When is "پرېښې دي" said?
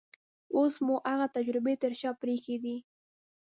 2.21-2.77